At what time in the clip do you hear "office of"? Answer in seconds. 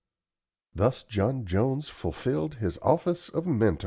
2.79-3.45